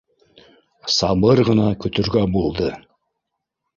[0.95, 2.71] Сабыр ғына көтөргә булды